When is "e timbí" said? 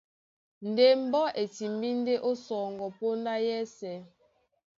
1.41-1.89